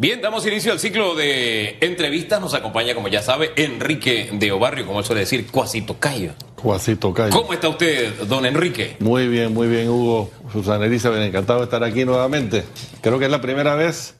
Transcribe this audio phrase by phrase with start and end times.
[0.00, 2.40] Bien, damos inicio al ciclo de entrevistas.
[2.40, 6.32] Nos acompaña, como ya sabe, Enrique de Obarrio, como él suele decir, Cuasito Cayo.
[6.54, 7.30] Cuasito Cayo.
[7.30, 8.96] ¿Cómo está usted, don Enrique?
[9.00, 10.30] Muy bien, muy bien, Hugo.
[10.54, 12.64] Susana Elizabeth, encantado de estar aquí nuevamente.
[13.02, 14.14] Creo que es la primera vez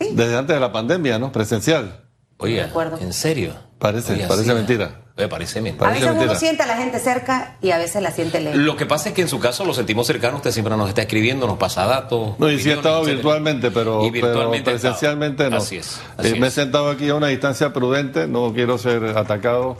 [0.00, 1.30] desde antes de la pandemia, ¿no?
[1.30, 2.04] Presencial.
[2.38, 3.52] Oiga, ¿en serio?
[3.78, 4.54] Parece, parece sí.
[4.54, 5.02] mentira.
[5.18, 5.88] Eh, parece mentira.
[5.88, 6.38] A veces uno mentira.
[6.38, 8.58] siente a la gente cerca y a veces la siente lejos.
[8.58, 10.36] Lo que pasa es que en su caso lo sentimos cercano.
[10.36, 12.38] Usted siempre nos está escribiendo, nos pasa datos.
[12.38, 13.16] No, y sí he estado etcétera.
[13.16, 14.94] virtualmente, pero, Y virtualmente pero ha estado.
[14.94, 15.56] presencialmente no.
[15.56, 15.96] Así es.
[15.96, 19.76] Eh, así me he sentado aquí a una distancia prudente, no quiero ser atacado.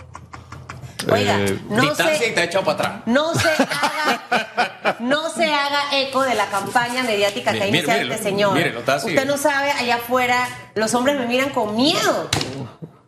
[1.10, 3.02] Oiga, Eh, no Distancia y se, te ha echado para atrás.
[3.07, 8.15] no se haga, no se haga eco de la campaña mediática que ha iniciado mire,
[8.15, 8.55] este señor.
[8.55, 9.10] mire, lo está así.
[9.10, 12.29] Usted no sabe, allá afuera los hombres me miran con miedo.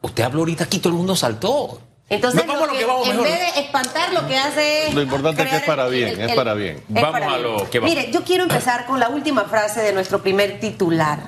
[0.02, 1.80] Usted habló ahorita aquí, todo el mundo saltó.
[2.10, 3.30] Entonces, No, vamos lo que, que vamos en mejor.
[3.30, 4.94] vez de espantar, lo que hace es.
[4.94, 6.76] Lo importante es que es para bien, es para bien.
[6.76, 7.42] es Vamos para a bien.
[7.42, 7.94] lo que vamos.
[7.94, 11.20] Mire, yo quiero empezar con la última frase de nuestro primer titular.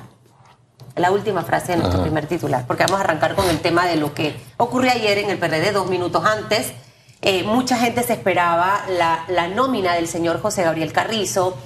[0.95, 3.95] La última frase de nuestro primer titular, porque vamos a arrancar con el tema de
[3.95, 6.73] lo que ocurrió ayer en el PRD, dos minutos antes.
[7.21, 11.57] Eh, mucha gente se esperaba la, la nómina del señor José Gabriel Carrizo.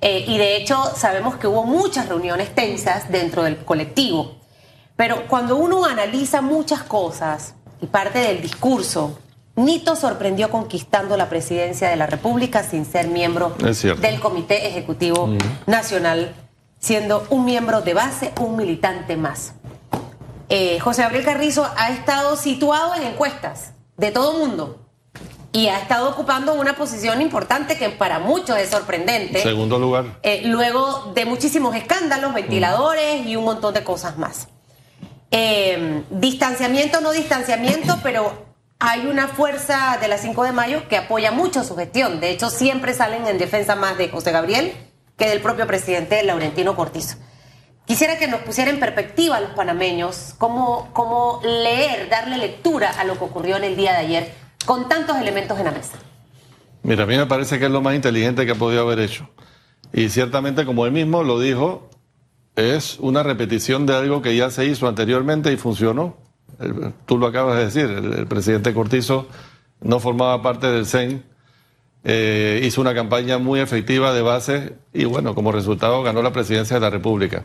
[0.00, 4.36] Eh, y de hecho sabemos que hubo muchas reuniones tensas dentro del colectivo.
[4.96, 9.18] Pero cuando uno analiza muchas cosas y parte del discurso,
[9.56, 15.30] Nito sorprendió conquistando la presidencia de la República sin ser miembro del Comité Ejecutivo
[15.66, 16.34] Nacional,
[16.78, 19.54] siendo un miembro de base, un militante más.
[20.50, 24.78] Eh, José Gabriel Carrizo ha estado situado en encuestas de todo mundo
[25.52, 29.40] y ha estado ocupando una posición importante que para muchos es sorprendente.
[29.40, 30.18] Segundo lugar.
[30.22, 34.48] Eh, luego de muchísimos escándalos, ventiladores y un montón de cosas más.
[35.30, 38.46] Eh, distanciamiento, no distanciamiento, pero
[38.78, 42.20] hay una fuerza de la 5 de mayo que apoya mucho su gestión.
[42.20, 44.72] De hecho, siempre salen en defensa más de José Gabriel
[45.16, 47.16] que del propio presidente Laurentino Cortizo.
[47.86, 53.16] Quisiera que nos pusiera en perspectiva los panameños cómo, cómo leer, darle lectura a lo
[53.16, 54.34] que ocurrió en el día de ayer
[54.66, 55.96] con tantos elementos en la mesa.
[56.82, 59.28] Mira, a mí me parece que es lo más inteligente que ha podido haber hecho.
[59.92, 61.88] Y ciertamente, como él mismo lo dijo,
[62.56, 66.16] es una repetición de algo que ya se hizo anteriormente y funcionó.
[66.58, 69.28] El- tú lo acabas de decir, el, el presidente Cortizo
[69.80, 71.22] no formaba parte del CEN,
[72.08, 76.76] eh, hizo una campaña muy efectiva de base y bueno, como resultado ganó la presidencia
[76.76, 77.44] de la República.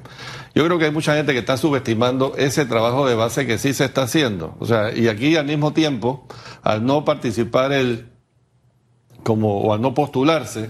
[0.53, 3.73] Yo creo que hay mucha gente que está subestimando ese trabajo de base que sí
[3.73, 4.55] se está haciendo.
[4.59, 6.27] O sea, y aquí al mismo tiempo,
[6.61, 8.07] al no participar el
[9.23, 10.69] como o al no postularse,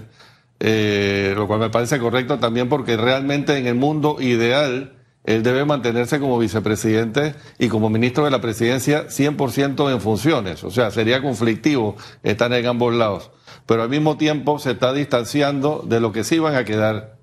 [0.64, 4.92] eh, lo cual me parece correcto también porque realmente en el mundo ideal
[5.24, 10.62] él debe mantenerse como vicepresidente y como ministro de la presidencia 100% en funciones.
[10.62, 13.32] O sea, sería conflictivo estar en ambos lados.
[13.66, 17.18] Pero al mismo tiempo se está distanciando de lo que sí van a quedar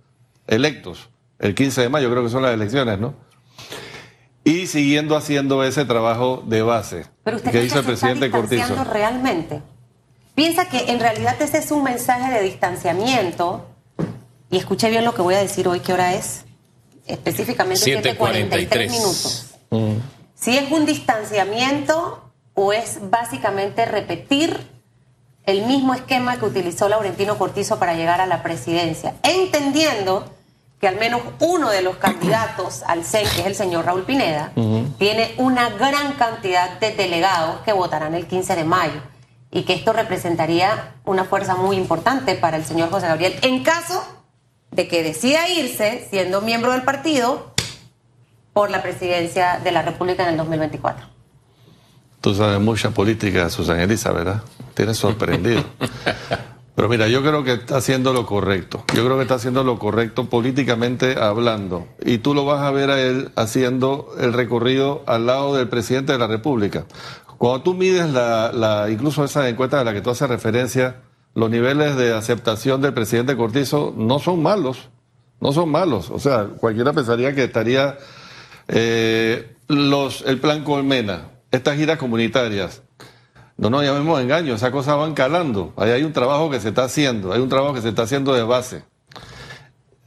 [0.48, 1.10] electos.
[1.40, 3.16] El 15 de mayo creo que son las elecciones, ¿no?
[4.44, 8.32] Y siguiendo haciendo ese trabajo de base Pero usted que hizo el se está presidente
[8.32, 8.56] Cortizo.
[8.56, 9.62] distanciando realmente.
[10.40, 13.66] Piensa que en realidad ese es un mensaje de distanciamiento.
[14.50, 16.46] Y escuche bien lo que voy a decir hoy, ¿qué hora es?
[17.06, 18.90] Específicamente 7.43 7:43.
[18.90, 19.48] minutos.
[19.70, 19.96] Mm.
[20.36, 24.58] Si es un distanciamiento o es básicamente repetir
[25.44, 30.24] el mismo esquema que utilizó Laurentino Cortizo para llegar a la presidencia, entendiendo
[30.80, 34.54] que al menos uno de los candidatos al CEN, que es el señor Raúl Pineda,
[34.98, 39.02] tiene una gran cantidad de delegados que votarán el 15 de mayo
[39.52, 44.04] y que esto representaría una fuerza muy importante para el señor José Gabriel en caso
[44.72, 47.54] de que decida irse siendo miembro del partido
[48.54, 51.08] por la presidencia de la República en el 2024.
[52.22, 54.44] Tú sabes mucha política, Susana Elisa, ¿verdad?
[54.74, 55.64] Tienes sorprendido.
[56.76, 58.86] Pero mira, yo creo que está haciendo lo correcto.
[58.96, 61.88] Yo creo que está haciendo lo correcto políticamente hablando.
[62.06, 66.14] Y tú lo vas a ver a él haciendo el recorrido al lado del presidente
[66.14, 66.86] de la República.
[67.40, 70.98] Cuando tú mides la, la incluso esa encuesta a la que tú haces referencia,
[71.34, 74.90] los niveles de aceptación del presidente Cortizo no son malos.
[75.40, 76.10] No son malos.
[76.10, 77.98] O sea, cualquiera pensaría que estaría
[78.68, 82.82] eh, los, el plan Colmena, estas giras comunitarias.
[83.56, 85.74] No nos llamemos engaño, esas cosas van calando.
[85.78, 88.34] Ahí hay un trabajo que se está haciendo, hay un trabajo que se está haciendo
[88.34, 88.84] de base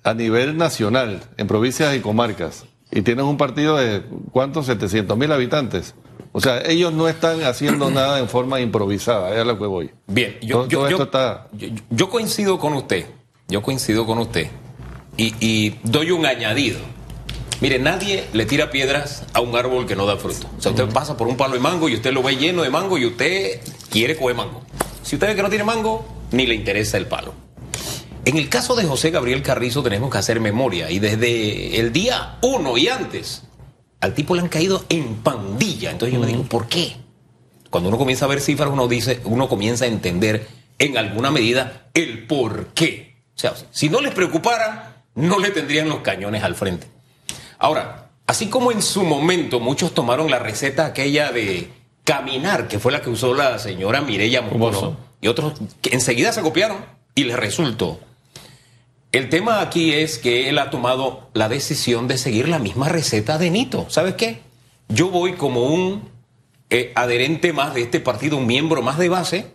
[0.05, 2.67] a nivel nacional, en provincias y comarcas.
[2.91, 4.03] Y tienes un partido de,
[4.33, 4.67] ¿cuántos?
[4.67, 5.95] 700 mil habitantes.
[6.33, 9.91] O sea, ellos no están haciendo nada en forma improvisada, es a lo que voy.
[10.07, 13.07] Bien, yo, Todo- yo- todo yo- esto está- yo- yo coincido con usted.
[13.49, 14.49] Yo coincido con usted.
[15.17, 16.79] Y, y doy un añadido.
[17.61, 20.49] Mire, nadie le tira piedras a un árbol que no da fruto.
[20.59, 22.71] O sea, usted pasa por un palo de mango y usted lo ve lleno de
[22.71, 24.63] mango y usted quiere coger mango.
[25.03, 27.35] Si usted ve que no tiene mango, ni le interesa el palo.
[28.25, 32.39] En el caso de José Gabriel Carrizo tenemos que hacer memoria y desde el día
[32.43, 33.43] uno y antes
[34.03, 35.93] al tipo le han caído en pandilla.
[35.93, 36.97] Entonces yo me digo, ¿por qué?
[37.71, 40.47] Cuando uno comienza a ver cifras, uno dice, uno comienza a entender
[40.79, 43.17] en alguna medida el por qué.
[43.35, 46.89] O sea, si no les preocupara, no le tendrían los cañones al frente.
[47.59, 51.71] Ahora, así como en su momento muchos tomaron la receta aquella de
[52.03, 56.43] caminar, que fue la que usó la señora Mireya Moscoso, y otros que enseguida se
[56.43, 56.85] copiaron
[57.15, 58.01] y les resultó.
[59.13, 63.37] El tema aquí es que él ha tomado la decisión de seguir la misma receta
[63.37, 63.85] de Nito.
[63.91, 64.41] ¿Sabes qué?
[64.89, 66.09] Yo voy como un
[66.71, 69.53] eh, adherente más de este partido, un miembro más de base,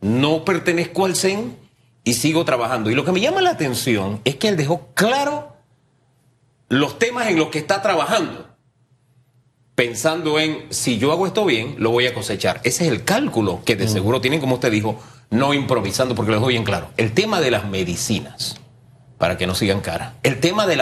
[0.00, 1.56] no pertenezco al CEN
[2.04, 2.88] y sigo trabajando.
[2.88, 5.56] Y lo que me llama la atención es que él dejó claro
[6.68, 8.46] los temas en los que está trabajando,
[9.74, 12.60] pensando en si yo hago esto bien, lo voy a cosechar.
[12.62, 16.36] Ese es el cálculo que de seguro tienen, como usted dijo, no improvisando, porque lo
[16.36, 16.90] dejo bien claro.
[16.96, 18.60] El tema de las medicinas
[19.20, 20.14] para que no sigan cara.
[20.22, 20.80] El tema del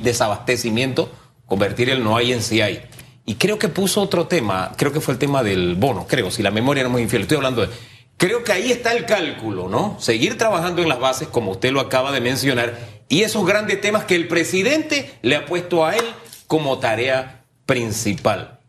[0.00, 1.10] desabastecimiento,
[1.46, 2.84] convertir el no hay en sí hay.
[3.24, 6.44] Y creo que puso otro tema, creo que fue el tema del bono, creo, si
[6.44, 7.72] la memoria no es muy infiel, estoy hablando de...
[8.18, 9.96] Creo que ahí está el cálculo, ¿no?
[9.98, 12.78] Seguir trabajando en las bases, como usted lo acaba de mencionar,
[13.08, 16.04] y esos grandes temas que el presidente le ha puesto a él
[16.46, 18.60] como tarea principal.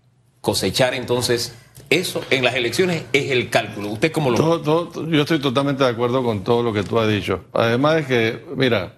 [0.41, 1.53] Cosechar entonces
[1.89, 3.89] eso en las elecciones es el cálculo.
[3.89, 4.63] ¿Usted cómo lo
[5.09, 7.45] Yo estoy totalmente de acuerdo con todo lo que tú has dicho.
[7.53, 8.97] Además es que, mira,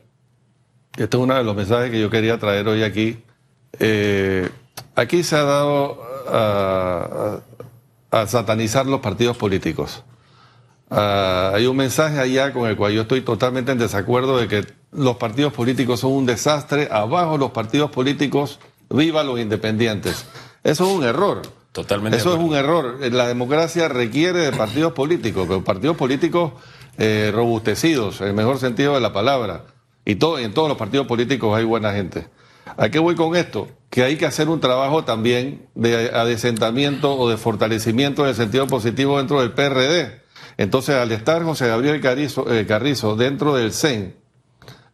[0.97, 3.19] este es uno de los mensajes que yo quería traer hoy aquí.
[3.80, 4.50] Eh,
[4.95, 6.01] aquí se ha dado
[6.31, 7.41] a,
[8.27, 10.03] satanizar los partidos políticos.
[10.89, 14.65] Ah, hay un mensaje allá con el cual yo estoy totalmente en desacuerdo de que
[14.91, 18.59] los partidos políticos son un desastre, abajo los partidos políticos,
[18.89, 20.25] viva los independientes.
[20.63, 21.59] Eso es un error.
[21.71, 22.18] Totalmente.
[22.18, 22.98] Eso es un error.
[23.12, 26.54] La democracia requiere de partidos políticos, pero partidos políticos
[26.98, 29.66] eh, robustecidos, en el mejor sentido de la palabra.
[30.04, 32.27] Y todo, en todos los partidos políticos hay buena gente.
[32.77, 33.68] ¿A qué voy con esto?
[33.89, 38.68] Que hay que hacer un trabajo también de adesentamiento o de fortalecimiento en el sentido
[38.68, 40.22] positivo dentro del PRD.
[40.57, 44.15] Entonces, al estar José Gabriel Carrizo, eh, Carrizo dentro del CEN,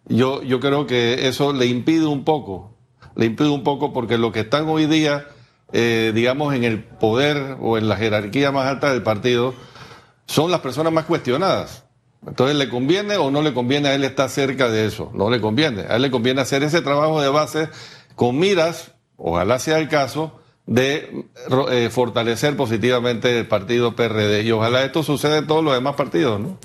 [0.07, 2.75] yo, yo creo que eso le impide un poco,
[3.15, 5.27] le impide un poco porque lo que están hoy día
[5.73, 9.53] eh, digamos, en el poder o en la jerarquía más alta del partido,
[10.25, 11.85] son las personas más cuestionadas.
[12.25, 15.11] Entonces, ¿le conviene o no le conviene a él estar cerca de eso?
[15.13, 15.83] No le conviene.
[15.83, 17.69] A él le conviene hacer ese trabajo de base
[18.15, 21.25] con miras, ojalá sea el caso, de
[21.69, 24.43] eh, fortalecer positivamente el partido PRD.
[24.43, 26.57] Y ojalá esto suceda en todos los demás partidos, ¿no?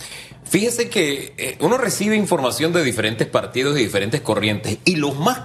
[0.45, 5.43] Fíjese que eh, uno recibe información de diferentes partidos y diferentes corrientes y los más,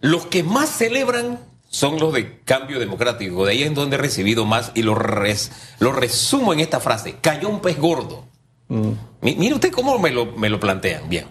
[0.00, 3.44] los que más celebran son los de cambio democrático.
[3.44, 4.96] De ahí es donde he recibido más y lo,
[5.78, 7.16] lo resumo en esta frase.
[7.20, 8.24] Cayó un pez gordo.
[8.68, 8.92] Mm.
[9.22, 11.08] Mire usted cómo me lo, me lo plantean.
[11.08, 11.26] Bien.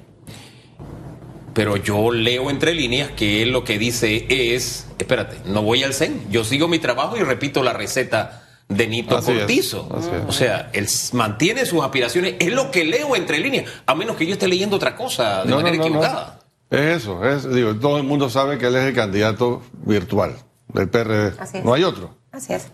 [1.54, 5.94] Pero yo leo entre líneas que él lo que dice es, espérate, no voy al
[5.94, 9.88] CEN, yo sigo mi trabajo y repito la receta de Nito Cortizo.
[10.28, 14.26] o sea, él mantiene sus aspiraciones, es lo que leo entre líneas, a menos que
[14.26, 16.40] yo esté leyendo otra cosa de manera equivocada.
[16.70, 20.36] Es eso, es, digo, todo el mundo sabe que él es el candidato virtual
[20.70, 21.34] del PRD.
[21.64, 22.16] No hay otro.
[22.32, 22.68] Así es.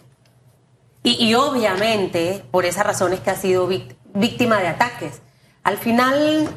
[1.03, 3.67] Y, obviamente, por esas razones que ha sido
[4.13, 5.21] víctima de ataques.
[5.63, 6.47] Al final,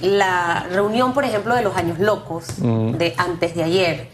[0.00, 4.08] la reunión, por ejemplo, de los años locos, de antes de ayer,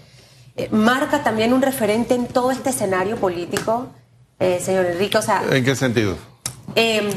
[0.56, 3.88] eh, marca también un referente en todo este escenario político,
[4.40, 5.18] eh, señor Enrique.
[5.18, 6.16] O sea, ¿En qué sentido?
[6.74, 7.10] Em,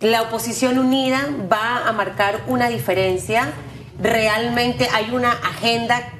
[0.00, 3.52] la oposición unida va a marcar una diferencia
[3.98, 6.12] realmente hay una agenda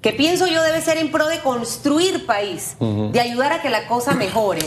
[0.00, 3.86] que pienso yo debe ser en pro de construir país, de ayudar a que la
[3.86, 4.62] cosa mejore.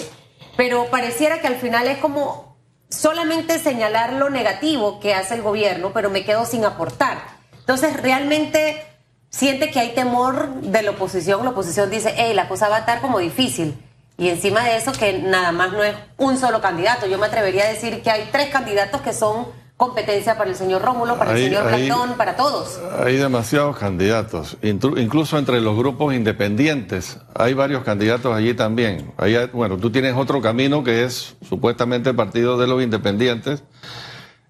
[0.55, 2.57] Pero pareciera que al final es como
[2.89, 7.17] solamente señalar lo negativo que hace el gobierno, pero me quedo sin aportar.
[7.59, 8.81] Entonces, realmente
[9.29, 11.43] siente que hay temor de la oposición.
[11.43, 13.77] La oposición dice, hey, la cosa va a estar como difícil.
[14.17, 17.05] Y encima de eso, que nada más no es un solo candidato.
[17.05, 19.47] Yo me atrevería a decir que hay tres candidatos que son
[19.77, 22.79] competencia para el señor Rómulo, para el señor Platón, para todos.
[23.03, 27.19] Hay demasiados candidatos, incluso entre los grupos independientes.
[27.33, 29.11] Hay varios candidatos allí también.
[29.53, 33.63] bueno, tú tienes otro camino que es supuestamente el Partido de los Independientes.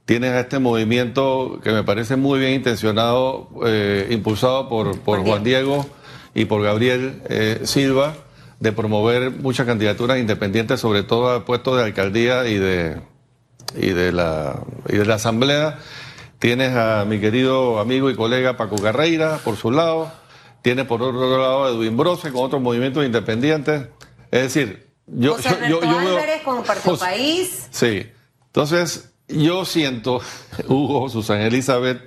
[0.05, 5.43] Tienes a este movimiento que me parece muy bien intencionado, eh, impulsado por, por Juan,
[5.43, 5.87] Diego.
[6.35, 8.13] y por Gabriel eh, Silva,
[8.59, 13.01] de promover muchas candidaturas independientes, sobre todo a puestos de alcaldía y de,
[13.75, 15.79] y de la, y de la Asamblea.
[16.39, 20.11] Tienes a mi querido amigo y colega Paco Carreira por su lado.
[20.61, 23.87] Tienes por otro lado a Edwin Brose con otros movimientos independientes.
[24.31, 27.67] Es decir, yo, yo, yo, Álvarez con Partido País.
[27.69, 28.07] Sí.
[28.47, 30.21] Entonces, yo siento,
[30.67, 32.01] Hugo, Susana Elizabeth,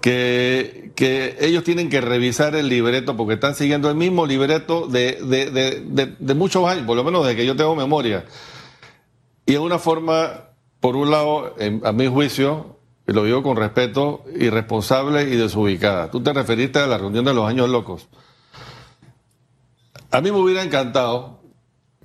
[0.00, 5.18] que, que ellos tienen que revisar el libreto porque están siguiendo el mismo libreto de,
[5.22, 8.24] de, de, de muchos años, por lo menos desde que yo tengo memoria.
[9.46, 10.51] Y es una forma,
[10.82, 16.10] por un lado, a mi juicio, y lo digo con respeto, irresponsable y desubicada.
[16.10, 18.08] Tú te referiste a la reunión de los años locos.
[20.10, 21.40] A mí me hubiera encantado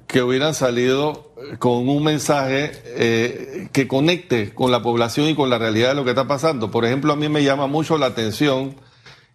[0.05, 5.57] que hubieran salido con un mensaje eh, que conecte con la población y con la
[5.57, 6.69] realidad de lo que está pasando.
[6.69, 8.75] Por ejemplo, a mí me llama mucho la atención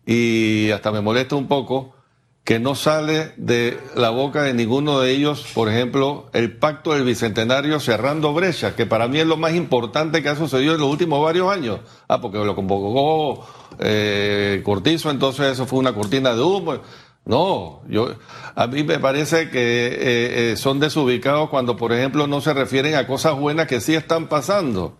[0.06, 1.96] y hasta me molesta un poco
[2.44, 7.04] que no sale de la boca de ninguno de ellos, por ejemplo, el pacto del
[7.04, 10.90] Bicentenario cerrando brechas, que para mí es lo más importante que ha sucedido en los
[10.90, 11.80] últimos varios años.
[12.08, 13.46] Ah, porque lo convocó
[13.78, 16.78] eh, Cortizo, entonces eso fue una cortina de humo.
[17.24, 18.08] No, yo,
[18.56, 22.96] a mí me parece que eh, eh, son desubicados cuando, por ejemplo, no se refieren
[22.96, 24.98] a cosas buenas que sí están pasando.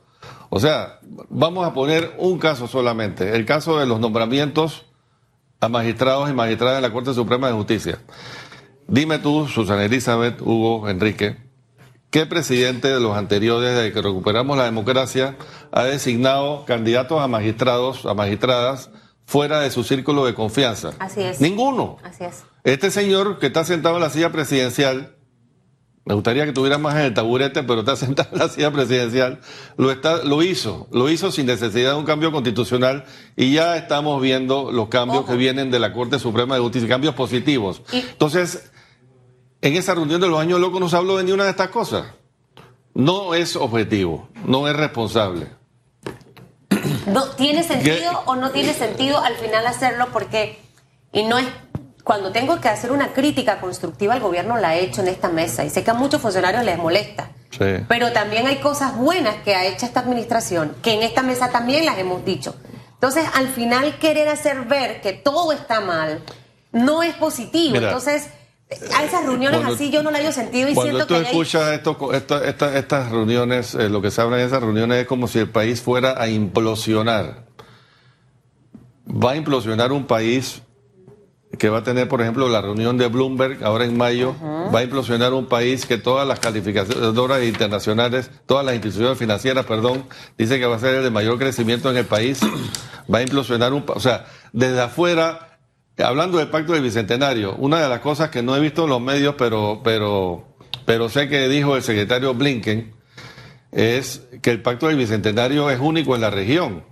[0.48, 4.84] O sea, vamos a poner un caso solamente, el caso de los nombramientos
[5.62, 8.00] a magistrados y magistradas de la Corte Suprema de Justicia.
[8.88, 11.36] Dime tú, Susana Elizabeth, Hugo, Enrique,
[12.10, 15.36] ¿qué presidente de los anteriores, desde que recuperamos la democracia,
[15.70, 18.90] ha designado candidatos a magistrados, a magistradas,
[19.24, 20.94] fuera de su círculo de confianza?
[20.98, 21.40] Así es.
[21.40, 21.98] Ninguno.
[22.02, 22.42] Así es.
[22.64, 25.14] Este señor que está sentado en la silla presidencial,
[26.04, 29.40] me gustaría que tuviera más en el taburete, pero está sentado en la silla presidencial.
[29.76, 33.04] Lo, está, lo hizo, lo hizo sin necesidad de un cambio constitucional
[33.36, 37.14] y ya estamos viendo los cambios que vienen de la Corte Suprema de Justicia, cambios
[37.14, 37.82] positivos.
[37.92, 38.70] Entonces,
[39.60, 42.06] en esa reunión de los años locos no se habló de ninguna de estas cosas.
[42.94, 45.46] No es objetivo, no es responsable.
[47.06, 50.08] No, ¿Tiene sentido o no tiene sentido al final hacerlo?
[50.12, 50.58] Porque,
[51.12, 51.46] y no es
[52.04, 55.64] cuando tengo que hacer una crítica constructiva al gobierno la he hecho en esta mesa
[55.64, 57.30] y sé que a muchos funcionarios les molesta.
[57.86, 61.84] Pero también hay cosas buenas que ha hecho esta administración, que en esta mesa también
[61.84, 62.56] las hemos dicho.
[62.94, 66.22] Entonces, al final querer hacer ver que todo está mal
[66.72, 67.76] no es positivo.
[67.76, 68.28] Entonces,
[68.94, 73.10] a esas reuniones así yo no la he sentido y siento tú escuchas esto, estas
[73.10, 76.20] reuniones, eh, lo que se habla en esas reuniones es como si el país fuera
[76.20, 77.44] a implosionar.
[79.06, 80.62] Va a implosionar un país
[81.58, 84.34] que va a tener, por ejemplo, la reunión de Bloomberg ahora en mayo,
[84.74, 90.04] va a implosionar un país que todas las calificadoras internacionales, todas las instituciones financieras, perdón,
[90.38, 92.40] dice que va a ser el de mayor crecimiento en el país,
[93.12, 95.58] va a implosionar un, o sea, desde afuera,
[95.98, 99.00] hablando del pacto del bicentenario, una de las cosas que no he visto en los
[99.00, 100.56] medios, pero, pero,
[100.86, 102.94] pero sé que dijo el secretario Blinken,
[103.72, 106.84] es que el pacto del bicentenario es único en la región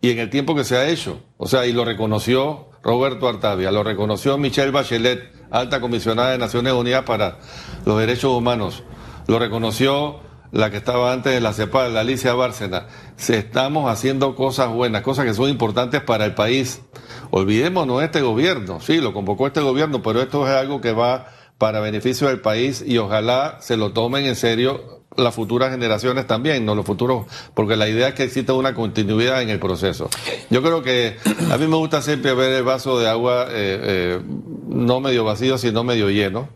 [0.00, 3.70] y en el tiempo que se ha hecho, o sea, y lo reconoció Roberto Artavia,
[3.70, 7.38] lo reconoció Michelle Bachelet, alta comisionada de Naciones Unidas para
[7.84, 8.82] los Derechos Humanos,
[9.26, 10.20] lo reconoció
[10.52, 12.86] la que estaba antes de la CEPAL, Alicia Bárcena.
[13.16, 16.82] Se estamos haciendo cosas buenas, cosas que son importantes para el país.
[17.30, 21.26] Olvidémonos de este gobierno, sí, lo convocó este gobierno, pero esto es algo que va
[21.56, 26.64] para beneficio del país y ojalá se lo tomen en serio las futuras generaciones también,
[26.64, 30.08] no los futuros, porque la idea es que exista una continuidad en el proceso.
[30.50, 31.16] Yo creo que
[31.50, 34.20] a mí me gusta siempre ver el vaso de agua eh, eh,
[34.68, 36.48] no medio vacío, sino medio lleno.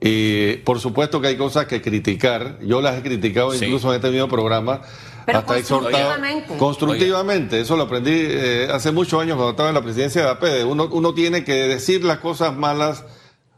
[0.00, 2.58] Y por supuesto que hay cosas que criticar.
[2.62, 4.80] Yo las he criticado incluso en este mismo programa.
[5.26, 6.56] Pero hasta constructivamente.
[6.56, 7.60] constructivamente.
[7.60, 10.64] Eso lo aprendí eh, hace muchos años cuando estaba en la presidencia de APD.
[10.64, 13.04] Uno, uno tiene que decir las cosas malas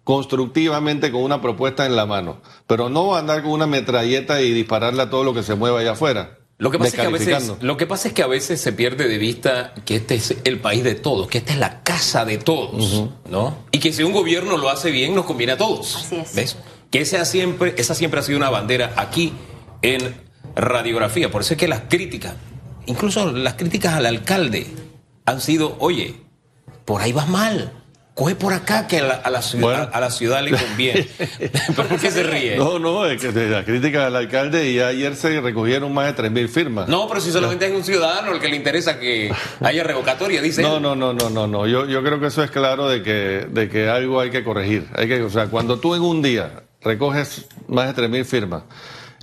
[0.04, 5.02] constructivamente con una propuesta en la mano, pero no andar con una metralleta y dispararle
[5.02, 6.38] a todo lo que se mueva allá afuera.
[6.58, 8.72] Lo que, pasa es que a veces, lo que pasa es que a veces se
[8.72, 12.24] pierde de vista que este es el país de todos, que esta es la casa
[12.24, 13.58] de todos, ¿no?
[13.72, 15.96] Y que si un gobierno lo hace bien, nos conviene a todos.
[15.96, 16.34] Así es.
[16.36, 16.56] ¿Ves?
[16.92, 19.32] Que esa siempre, esa siempre ha sido una bandera aquí
[19.80, 20.14] en
[20.54, 21.32] radiografía.
[21.32, 22.34] Por eso es que las críticas,
[22.86, 24.68] incluso las críticas al alcalde,
[25.24, 26.14] han sido, oye,
[26.84, 27.81] por ahí vas mal
[28.14, 31.08] coge por acá que a la, ciudad, a la ciudad le conviene.
[31.76, 32.56] ¿Por qué se ríe?
[32.56, 36.48] No, no, es que la crítica del alcalde y ayer se recogieron más de 3.000
[36.48, 36.88] firmas.
[36.88, 40.62] No, pero si solamente es un ciudadano el que le interesa que haya revocatoria, dice.
[40.62, 41.66] No, no, no, no, no, no.
[41.66, 44.88] Yo, yo creo que eso es claro de que, de que algo hay que corregir.
[44.94, 48.62] Hay que, o sea, cuando tú en un día recoges más de 3.000 firmas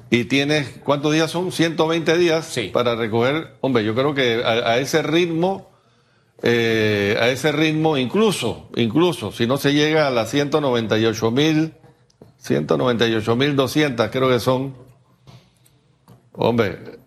[0.10, 1.52] y tienes, ¿cuántos días son?
[1.52, 3.54] 120 días para recoger.
[3.62, 5.70] Hombre, yo creo que a ese ritmo
[6.42, 11.74] eh, a ese ritmo, incluso, incluso, si no se llega a las 198 mil,
[12.40, 14.74] 198 mil 200 creo que son,
[16.34, 17.00] hombre,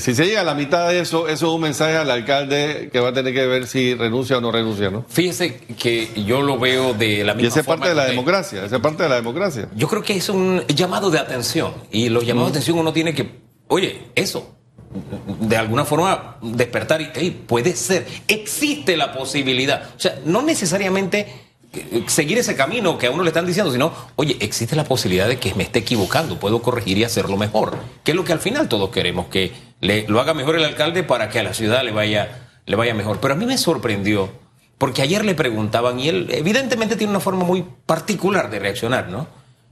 [0.00, 2.98] si se llega a la mitad de eso, eso es un mensaje al alcalde que
[2.98, 5.04] va a tener que ver si renuncia o no renuncia, ¿no?
[5.08, 8.64] Fíjese que yo lo veo de la misma y esa es parte de la democracia,
[8.64, 9.68] esa es parte de la democracia.
[9.76, 13.14] Yo creo que es un llamado de atención y los llamados de atención uno tiene
[13.14, 13.30] que,
[13.68, 14.56] oye, eso,
[14.90, 19.84] de alguna forma despertar y, puede ser, existe la posibilidad.
[19.96, 21.28] O sea, no necesariamente
[21.72, 25.28] eh, seguir ese camino que a uno le están diciendo, sino, oye, existe la posibilidad
[25.28, 28.40] de que me esté equivocando, puedo corregir y hacerlo mejor, que es lo que al
[28.40, 31.84] final todos queremos, que le, lo haga mejor el alcalde para que a la ciudad
[31.84, 33.20] le vaya, le vaya mejor.
[33.20, 34.28] Pero a mí me sorprendió,
[34.76, 39.28] porque ayer le preguntaban y él evidentemente tiene una forma muy particular de reaccionar, ¿no?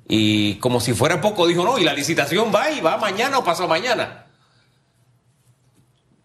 [0.07, 3.45] Y como si fuera poco, dijo, no, y la licitación va y va mañana o
[3.45, 4.28] pasado mañana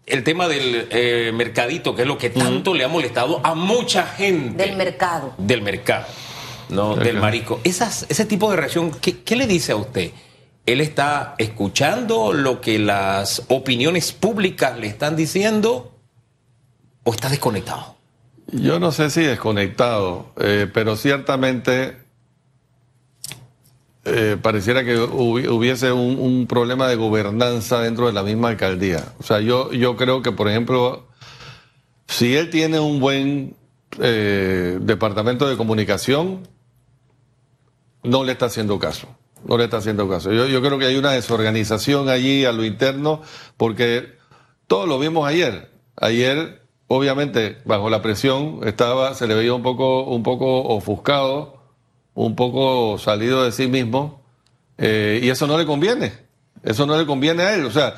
[0.06, 4.06] el tema del eh, mercadito, que es lo que tanto le ha molestado a mucha
[4.06, 4.64] gente.
[4.64, 5.34] Del mercado.
[5.38, 6.06] Del mercado,
[6.68, 7.60] no del marico.
[7.64, 10.10] Esas, ese tipo de reacción, ¿qué, ¿qué, le dice a usted?
[10.66, 15.94] ¿Él está escuchando lo que las opiniones públicas le están diciendo
[17.04, 17.96] o está desconectado?
[18.52, 22.03] Yo no sé si desconectado, eh, pero ciertamente
[24.06, 29.02] eh, pareciera que hubiese un, problema de gobernanza dentro de la misma alcaldía.
[29.18, 31.06] O sea, yo, yo creo que, por ejemplo,
[32.06, 33.56] si él tiene un buen
[34.00, 36.46] eh, departamento de comunicación,
[38.02, 39.08] no le está haciendo caso.
[39.46, 40.32] No le está haciendo caso.
[40.32, 43.22] Yo, yo creo que hay una desorganización allí a lo interno,
[43.56, 44.18] porque
[44.66, 45.70] todos lo vimos ayer.
[45.96, 51.53] Ayer, obviamente, bajo la presión, estaba, se le veía un poco, un poco ofuscado
[52.14, 54.22] un poco salido de sí mismo,
[54.78, 56.12] eh, y eso no le conviene,
[56.62, 57.64] eso no le conviene a él.
[57.66, 57.94] O sea,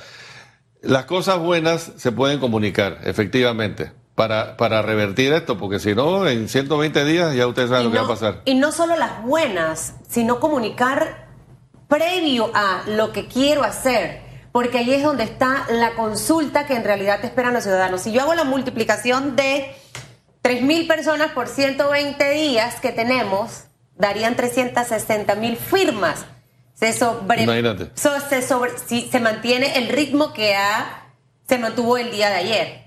[0.82, 6.49] las cosas buenas se pueden comunicar, efectivamente, para, para revertir esto, porque si no, en
[6.49, 8.42] 120 días ya ustedes saben lo que va a pasar.
[8.44, 11.26] Y no solo las buenas, sino comunicar
[11.88, 14.25] previo a lo que quiero hacer.
[14.52, 18.00] Porque ahí es donde está la consulta que en realidad te esperan los ciudadanos.
[18.00, 19.75] Si yo hago la multiplicación de
[20.42, 23.64] 3.000 personas por 120 días que tenemos,
[23.96, 26.24] darían 360 mil firmas.
[26.74, 27.90] Se sobre, Imagínate.
[27.94, 31.06] se, sobre, si, se mantiene el ritmo que ha,
[31.48, 32.84] se mantuvo el día de ayer.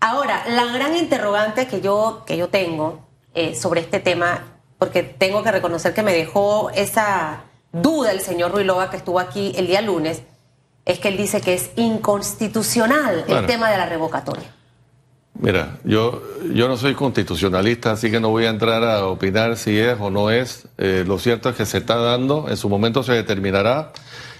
[0.00, 4.42] Ahora, la gran interrogante que yo, que yo tengo eh, sobre este tema,
[4.78, 9.52] porque tengo que reconocer que me dejó esa duda el señor Ruilova que estuvo aquí
[9.56, 10.22] el día lunes,
[10.84, 14.52] es que él dice que es inconstitucional el tema de la revocatoria.
[15.34, 16.22] Mira, yo,
[16.54, 20.10] yo no soy constitucionalista, así que no voy a entrar a opinar si es o
[20.10, 20.68] no es.
[20.78, 23.92] Eh, lo cierto es que se está dando, en su momento se determinará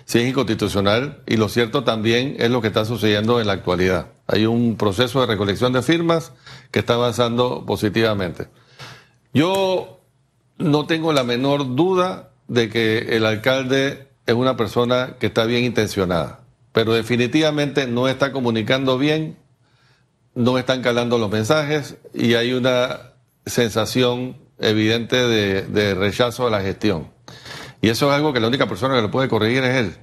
[0.04, 4.08] si es inconstitucional y lo cierto también es lo que está sucediendo en la actualidad.
[4.26, 6.32] Hay un proceso de recolección de firmas
[6.70, 8.48] que está avanzando positivamente.
[9.32, 10.00] Yo
[10.58, 15.64] no tengo la menor duda de que el alcalde es una persona que está bien
[15.64, 16.40] intencionada,
[16.72, 19.38] pero definitivamente no está comunicando bien
[20.34, 23.12] no están calando los mensajes y hay una
[23.44, 27.10] sensación evidente de, rechazo a la gestión.
[27.80, 29.96] Y eso es algo que la única persona que lo puede corregir es él.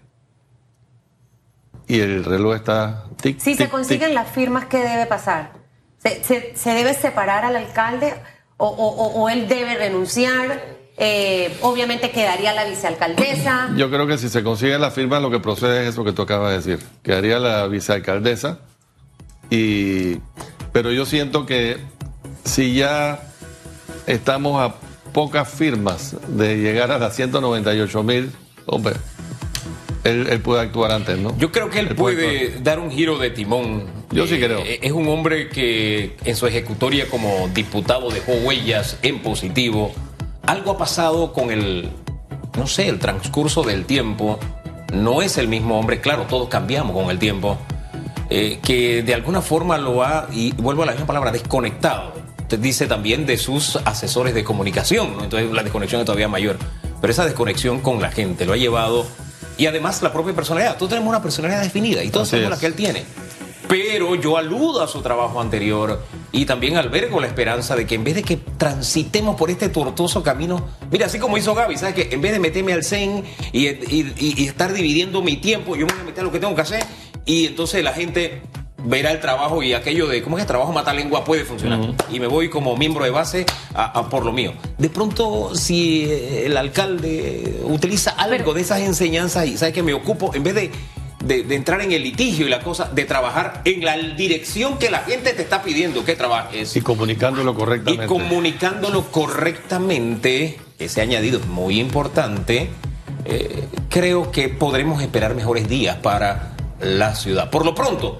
[1.88, 5.54] Y el reloj está tic, Si se consiguen las firmas, ¿qué debe pasar?
[5.98, 8.13] ¿Se, debe separar al alcalde
[8.58, 10.78] o, él debe renunciar?
[11.02, 13.70] Eh, obviamente quedaría la vicealcaldesa.
[13.78, 16.24] Yo creo que si se consiguen las firmas, lo que procede es eso que tú
[16.24, 16.88] acabas de decir.
[17.02, 18.60] Quedaría la vicealcaldesa
[19.50, 20.18] y,
[20.72, 21.78] pero yo siento que
[22.44, 23.22] si ya
[24.06, 24.76] estamos a
[25.14, 28.32] pocas firmas de llegar a las 198 mil,
[28.66, 28.96] hombre,
[30.04, 31.38] él, puede actuar antes, ¿no?
[31.38, 33.86] Yo creo que él, puede, dar un giro de timón.
[34.12, 34.60] Yo sí creo.
[34.60, 39.92] Eh, es un hombre que en su ejecutoria como diputado dejó huellas en positivo.
[40.46, 41.90] Algo ha pasado con el,
[42.58, 44.40] no sé, el transcurso del tiempo.
[44.94, 47.60] No es el mismo hombre, claro, todos cambiamos con el tiempo
[48.30, 52.13] eh, que de alguna forma lo ha, y vuelvo a la misma palabra, desconectado.
[52.39, 56.58] Usted dice también de sus asesores de comunicación, entonces la desconexión es todavía mayor.
[57.02, 59.06] Pero esa desconexión con la gente lo ha llevado,
[59.60, 60.78] y además la propia personalidad.
[60.78, 63.04] Todos tenemos una personalidad definida y todos sabemos la que él tiene.
[63.68, 68.04] Pero yo aludo a su trabajo anterior y también albergo la esperanza de que en
[68.04, 72.15] vez de que transitemos por este tortuoso camino, mira, así como hizo Gaby, ¿sabes que
[72.15, 76.02] En vez de meterme al zen y, y estar dividiendo mi tiempo, yo me voy
[76.02, 76.84] a meter a lo que tengo que hacer
[77.30, 78.42] y entonces la gente
[78.84, 81.94] verá el trabajo y aquello de cómo es que el trabajo mata lengua puede funcionar.
[82.12, 84.54] Y me voy como miembro de base a, por lo mío.
[84.80, 90.34] De pronto, si el alcalde utiliza algo de esas enseñanzas y sabe que me ocupo,
[90.34, 90.72] en vez de,
[91.24, 95.02] de, entrar en el litigio y la cosa, de trabajar en la dirección que la
[95.02, 96.76] gente te está pidiendo que trabajes.
[96.76, 98.06] Y comunicándolo correctamente.
[98.06, 102.72] Y comunicándolo correctamente, ese añadido es muy importante.
[103.26, 107.50] Eh, creo que podremos esperar mejores días para la ciudad.
[107.50, 108.20] Por lo pronto,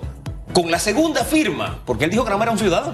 [0.54, 2.94] con la segunda firma, porque él dijo que no era un ciudadano,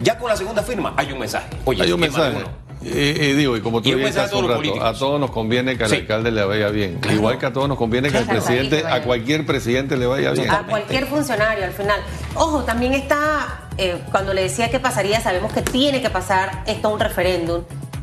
[0.00, 1.48] ya con la segunda firma hay un mensaje.
[1.64, 2.38] Oye, hay un mensaje.
[2.82, 5.90] Y, y digo, y como tú mensaje a rato, a todos nos conviene que al
[5.90, 5.96] Sí.
[5.96, 7.00] alcalde le vaya bien.
[7.10, 10.32] Igual que a todos nos conviene que al presidente, que a cualquier presidente le vaya
[10.32, 10.50] bien.
[10.50, 11.98] a cualquier funcionario al final.
[12.34, 16.88] Ojo, también está, eh, cuando le decía qué pasaría, sabemos que tiene que pasar esto
[16.88, 17.62] a un referéndum,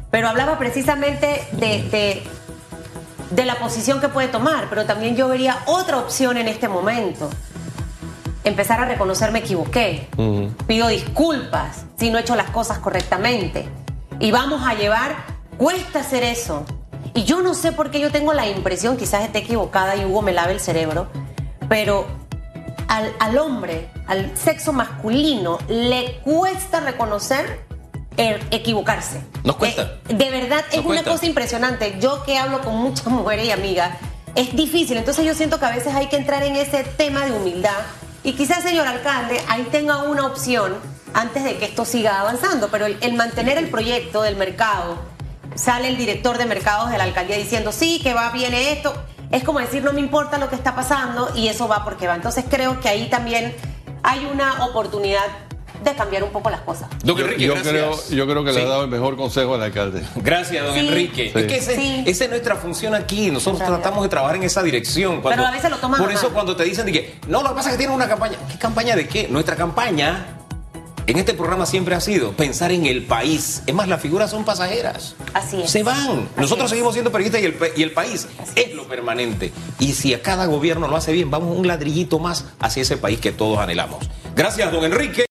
[0.10, 2.24] pero hablaba precisamente de, de,
[3.34, 7.30] de la posición que puede tomar, pero también yo vería otra opción en este momento.
[8.44, 10.10] Empezar a reconocer me equivoqué,
[10.68, 13.66] pido disculpas si no he hecho las cosas correctamente
[14.20, 15.16] y vamos a llevar,
[15.58, 16.66] cuesta hacer eso.
[17.16, 20.22] Y yo no sé por qué yo tengo la impresión, quizás esté equivocada y Hugo
[20.22, 21.08] me lave el cerebro,
[21.70, 22.06] pero
[22.88, 27.66] al, al hombre, al sexo masculino, le cuesta reconocer
[28.18, 29.22] el equivocarse.
[29.44, 29.82] Nos cuesta.
[30.10, 31.12] Eh, de verdad, es Nos una cuesta.
[31.12, 31.98] cosa impresionante.
[32.00, 33.98] Yo que hablo con muchas mujeres y amigas,
[34.36, 34.98] es difícil.
[34.98, 37.78] Entonces yo siento que a veces hay que entrar en ese tema de humildad.
[38.24, 40.76] Y quizás, señor alcalde, ahí tenga una opción
[41.14, 42.70] antes de que esto siga avanzando.
[42.70, 44.98] Pero el, el mantener el proyecto del mercado,
[45.56, 48.94] sale el director de mercados de la alcaldía diciendo, sí, que va, viene esto.
[49.30, 52.16] Es como decir, no me importa lo que está pasando y eso va porque va.
[52.16, 53.54] Entonces creo que ahí también
[54.04, 55.26] hay una oportunidad
[55.84, 56.90] de cambiar un poco las cosas.
[57.04, 59.64] Don Yo, Enrique, yo creo, yo creo que le ha dado el mejor consejo al
[59.64, 60.04] alcalde.
[60.16, 60.80] Gracias, don Sí.
[60.80, 61.32] Enrique.
[61.34, 61.40] Sí.
[61.40, 62.04] Es que ese- Sí.
[62.06, 63.30] esa es nuestra función aquí.
[63.32, 65.22] Nosotros tratamos de trabajar en esa dirección.
[65.22, 66.34] Cuando- Pero a veces lo toman Por eso mal.
[66.34, 68.38] cuando te dicen de que, no, lo que pasa es que tienen una campaña.
[68.52, 69.28] ¿Qué campaña de qué?
[69.28, 70.38] Nuestra campaña
[71.06, 73.62] en este programa siempre ha sido pensar en el país.
[73.68, 75.16] Es más, las figuras son pasajeras.
[75.34, 75.70] Así es.
[75.70, 75.98] Se van.
[75.98, 76.70] Así Nosotros es.
[76.70, 79.52] seguimos siendo periodistas y el, pe- y el país es lo permanente.
[79.80, 83.20] Y si a cada gobierno lo hace bien, vamos un ladrillito más hacia ese país
[83.20, 84.06] que todos anhelamos.
[84.36, 85.22] Gracias, don Enrique.